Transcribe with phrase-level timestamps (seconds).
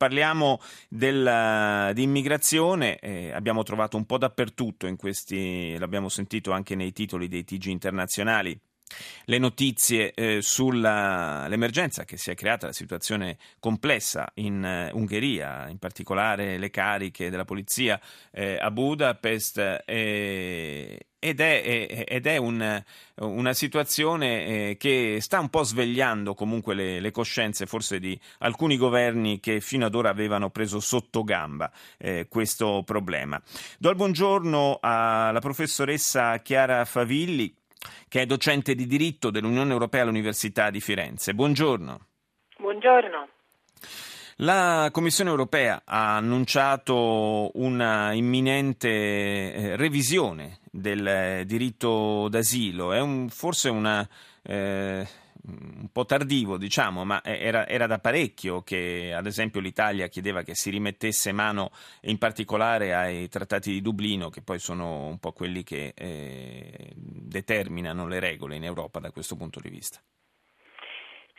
[0.00, 6.74] Parliamo del, di immigrazione, eh, abbiamo trovato un po' dappertutto in questi, l'abbiamo sentito anche
[6.74, 8.58] nei titoli dei TG internazionali,
[9.24, 15.78] le notizie eh, sull'emergenza che si è creata, la situazione complessa in uh, Ungheria, in
[15.78, 18.00] particolare le cariche della polizia
[18.32, 19.82] eh, a Budapest.
[19.84, 22.82] Eh, ed è, ed è un,
[23.16, 28.78] una situazione eh, che sta un po' svegliando comunque le, le, coscienze forse di alcuni
[28.78, 33.40] governi che fino ad ora avevano preso sotto gamba eh, questo problema.
[33.78, 37.54] Do il buongiorno alla professoressa Chiara Favilli
[38.10, 41.32] che è docente di diritto dell'Unione Europea all'Università di Firenze.
[41.32, 42.06] Buongiorno.
[42.58, 43.28] Buongiorno.
[44.38, 52.92] La Commissione europea ha annunciato una imminente eh, revisione del diritto d'asilo.
[52.92, 54.04] È un, forse una,
[54.42, 55.06] eh,
[55.46, 60.54] un po' tardivo, diciamo, ma era, era, da parecchio che, ad esempio, l'Italia chiedeva che
[60.54, 61.70] si rimettesse mano
[62.02, 68.06] in particolare ai trattati di Dublino, che poi sono un po' quelli che eh, determinano
[68.06, 70.00] le regole in Europa da questo punto di vista.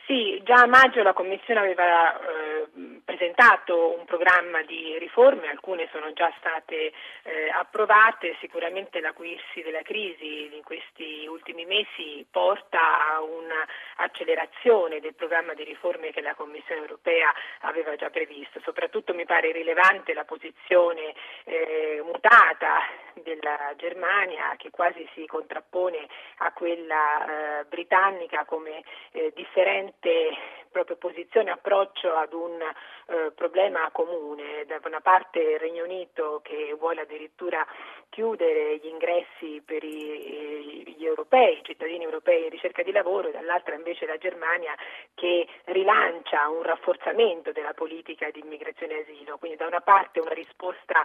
[0.06, 2.66] Sì, già a maggio la Commissione aveva eh,
[3.04, 10.50] presentato un programma di riforme, alcune sono già state eh, approvate, sicuramente l'acuirsi della crisi
[10.52, 17.32] in questi ultimi mesi porta a un'accelerazione del programma di riforme che la Commissione europea
[17.60, 21.14] aveva già previsto, soprattutto mi pare rilevante la posizione
[21.44, 22.80] eh, mutata
[23.22, 26.06] della Germania che quasi si contrappone
[26.38, 34.64] a quella eh, britannica come eh, differente proprio posizione, approccio ad un eh, problema comune.
[34.66, 37.64] Da una parte il Regno Unito che vuole addirittura
[38.08, 43.32] chiudere gli ingressi per i, gli europei, i cittadini europei in ricerca di lavoro, e
[43.32, 44.74] dall'altra invece la Germania
[45.14, 49.38] che rilancia un rafforzamento della politica di immigrazione e asilo.
[49.38, 51.04] Quindi da una parte una risposta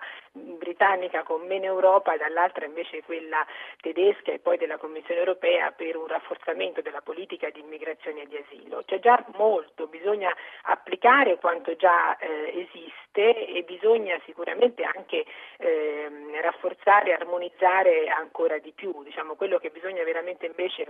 [0.77, 3.43] britannica con meno Europa e dall'altra invece quella
[3.81, 8.37] tedesca e poi della Commissione europea per un rafforzamento della politica di immigrazione e di
[8.37, 10.31] asilo c'è già molto, bisogna
[10.63, 15.25] applicare quanto già eh, esiste e bisogna sicuramente anche
[15.57, 16.09] eh,
[16.41, 19.03] rafforzare, armonizzare ancora di più.
[19.03, 20.85] Diciamo, quello che bisogna veramente invece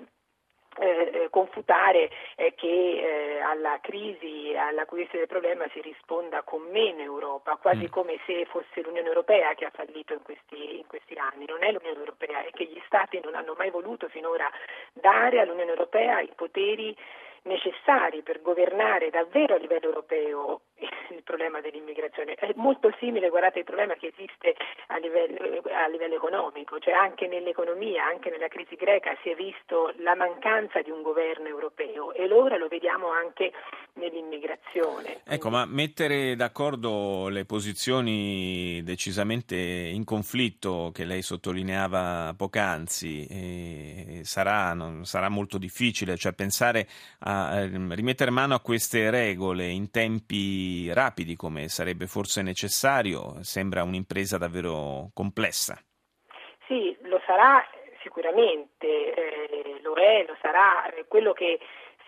[0.79, 7.01] eh, eh confutare è che eh, alla crisi, all'acuirsi del problema si risponda con meno
[7.01, 7.91] Europa, quasi mm.
[7.91, 11.45] come se fosse l'Unione Europea che ha fallito in questi, in questi, anni.
[11.47, 14.49] Non è l'Unione Europea, è che gli Stati non hanno mai voluto finora
[14.93, 16.95] dare all'Unione Europea i poteri
[17.43, 20.61] necessari per governare davvero a livello europeo
[21.15, 22.35] il problema dell'immigrazione.
[22.35, 24.55] È molto simile, guardate, il problema che esiste
[24.87, 29.93] a livello, a livello, economico, cioè anche nell'economia, anche nella crisi greca si è visto
[29.97, 33.51] la mancanza di un governo europeo e ora lo vediamo anche
[33.93, 35.21] nell'immigrazione.
[35.25, 44.73] Ecco, ma mettere d'accordo le posizioni decisamente in conflitto che lei sottolineava poc'anzi eh, sarà,
[44.73, 46.87] non, sarà molto difficile, cioè pensare
[47.19, 53.83] a eh, rimettere mano a queste regole in tempi rapidi come sarebbe forse necessario sembra
[53.83, 55.77] un'impresa davvero complessa.
[56.67, 57.63] Sì, lo sarà
[58.01, 60.91] sicuramente, eh, lo è, lo sarà.
[61.07, 61.59] Quello che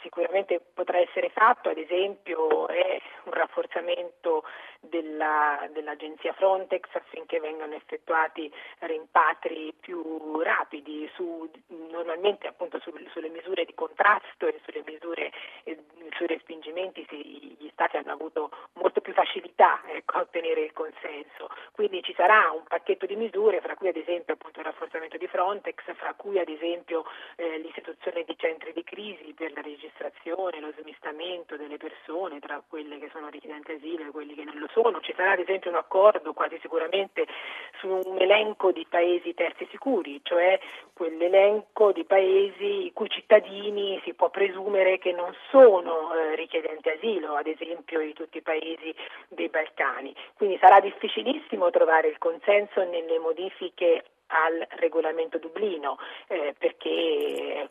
[0.02, 4.44] sicuramente potrà essere fatto, ad esempio, è un rafforzamento
[4.80, 11.50] della, dell'agenzia Frontex affinché vengano effettuati rimpatri più rapidi, su,
[11.90, 15.32] normalmente appunto su, sulle misure di contrasto e sulle misure
[15.64, 15.78] eh,
[16.16, 21.50] sui respingimenti sì, gli Stati hanno avuto molto più facilità ecco, a ottenere il consenso.
[21.72, 25.28] Quindi ci sarà un pacchetto di misure, fra cui ad esempio appunto, il rafforzamento di
[25.28, 27.06] Frontex, fra cui ad esempio
[27.38, 33.00] eh, l'istituzione di centri di crisi per la registrazione, lo smistamento delle persone tra quelle
[33.00, 35.00] che sono richiedenti asilo e quelli che non lo sono.
[35.02, 37.26] Ci sarà ad esempio un accordo quasi sicuramente
[37.80, 40.60] su un elenco di paesi terzi sicuri, cioè
[40.94, 47.36] quell'elenco di paesi i cui cittadini si può presumere che non sono eh, richiedenti asilo,
[47.36, 48.94] ad esempio di tutti i paesi
[49.30, 50.14] dei Balcani.
[50.36, 57.70] Quindi sarà difficilissimo trovare il consenso nelle modifiche al regolamento Dublino eh, perché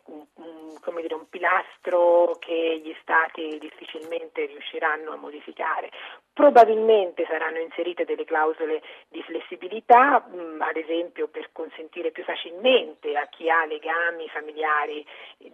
[0.81, 5.89] come dire, un pilastro che gli Stati difficilmente riusciranno a modificare.
[6.33, 13.15] Probabilmente saranno inserite delle clausole di flessibilità, mh, mm, ad esempio per consentire più facilmente
[13.17, 15.05] a chi ha legami familiari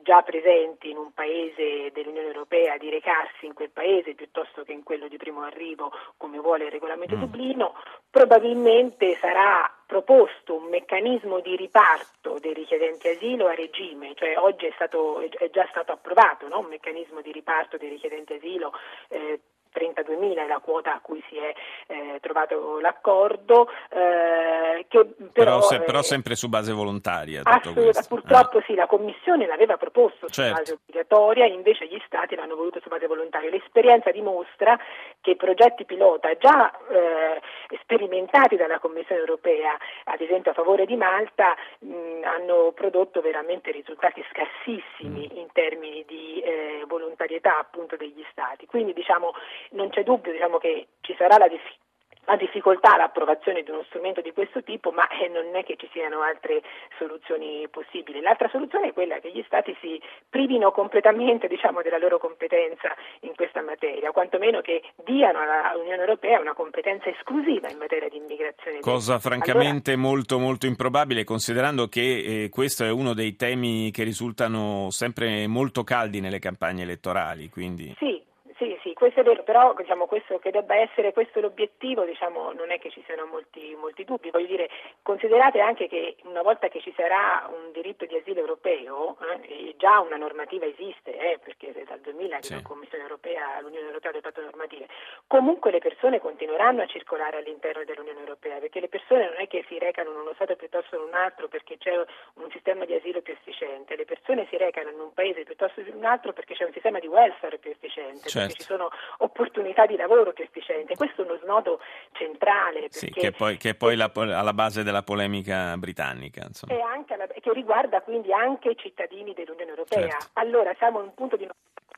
[0.03, 4.83] già presenti in un paese dell'Unione Europea di recarsi in quel paese piuttosto che in
[4.83, 7.19] quello di primo arrivo come vuole il regolamento mm.
[7.19, 7.73] Dublino,
[8.09, 14.71] probabilmente sarà proposto un meccanismo di riparto dei richiedenti asilo a regime, cioè oggi è,
[14.75, 16.59] stato, è già stato approvato no?
[16.59, 18.73] un meccanismo di riparto dei richiedenti asilo
[19.09, 19.39] eh,
[19.75, 21.53] 32.000 è la quota a cui si è
[21.87, 23.67] eh, trovato l'accordo.
[23.89, 27.41] Eh, però, però, se, però, sempre su base volontaria.
[27.43, 28.63] Assolut- purtroppo ah.
[28.65, 30.59] sì, la Commissione l'aveva proposto su certo.
[30.59, 33.49] base obbligatoria, invece gli Stati l'hanno voluto su base volontaria.
[33.49, 34.79] L'esperienza dimostra
[35.25, 37.41] che i progetti pilota già eh,
[37.81, 44.23] sperimentati dalla Commissione europea, ad esempio a favore di Malta, mh, hanno prodotto veramente risultati
[44.29, 45.37] scarsissimi mm.
[45.37, 48.67] in termini di eh, volontarietà appunto degli Stati.
[48.67, 49.33] Quindi diciamo
[49.71, 51.84] non c'è dubbio diciamo, che ci sarà la difficoltà
[52.25, 55.89] ha difficoltà l'approvazione di uno strumento di questo tipo, ma eh, non è che ci
[55.91, 56.61] siano altre
[56.97, 58.21] soluzioni possibili.
[58.21, 63.35] L'altra soluzione è quella che gli Stati si privino completamente diciamo, della loro competenza in
[63.35, 68.79] questa materia, quantomeno che diano all'Unione Europea una competenza esclusiva in materia di immigrazione.
[68.79, 74.03] Cosa francamente allora, molto, molto improbabile, considerando che eh, questo è uno dei temi che
[74.03, 77.49] risultano sempre molto caldi nelle campagne elettorali.
[77.49, 77.95] Quindi...
[77.97, 78.21] Sì,
[78.57, 82.71] sì, sì, questo è vero, però diciamo, questo, che debba essere questo l'obiettivo diciamo, non
[82.71, 84.29] è che ci siano molti, molti, dubbi.
[84.29, 84.69] Voglio dire,
[85.01, 90.01] considerate anche che una volta che ci sarà un diritto di asilo europeo, eh, già
[90.01, 92.53] una normativa esiste, eh, perché è dal 2000 che sì.
[92.55, 94.87] la Commissione europea, l'Unione europea ha adottato normative,
[95.25, 99.63] comunque le persone continueranno a circolare all'interno dell'Unione europea, perché le persone non è che
[99.69, 102.93] si recano in uno Stato piuttosto che in un altro perché c'è un sistema di
[102.93, 106.33] asilo più efficiente, le persone si recano in un paese piuttosto che in un altro
[106.33, 108.27] perché c'è un sistema di welfare più efficiente.
[108.27, 108.55] Certo certo.
[108.55, 109.43] ci sono opportunità
[109.87, 110.95] di lavoro più efficienti.
[110.95, 111.79] Questo è uno snodo
[112.13, 112.87] centrale.
[112.89, 116.47] Sì, che, poi, che è poi la, alla base della polemica britannica.
[116.67, 120.09] E alla, che riguarda quindi anche i cittadini dell'Unione Europea.
[120.09, 120.29] Certo.
[120.33, 121.53] Allora siamo in un punto di non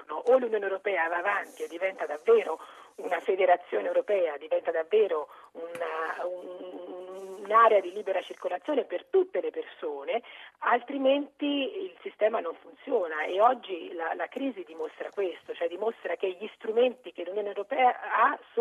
[0.10, 2.60] o l'Unione Europea va avanti e diventa davvero
[2.96, 10.22] una federazione europea, diventa davvero una, un, un'area di libera circolazione per tutte le persone,
[10.60, 16.36] altrimenti il sistema non funziona e oggi la, la crisi dimostra questo, cioè dimostra che
[16.40, 17.12] gli strumenti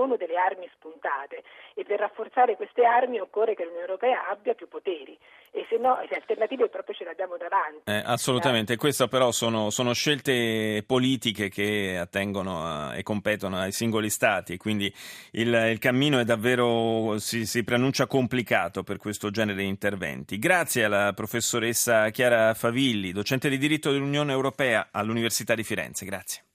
[0.07, 1.43] ha sono delle armi spuntate
[1.75, 5.19] e per rafforzare queste armi occorre che l'Unione Europea abbia più poteri
[5.51, 7.91] e se no le alternative proprio ce le abbiamo davanti.
[7.91, 8.77] Eh, assolutamente, eh.
[8.77, 14.93] queste però sono, sono, scelte politiche che attengono a, e competono ai singoli stati, quindi
[15.33, 20.39] il, il cammino è davvero, si, si preannuncia complicato per questo genere di interventi.
[20.39, 26.05] Grazie alla professoressa Chiara Favilli, docente di diritto dell'Unione Europea all'Università di Firenze.
[26.05, 26.47] Grazie.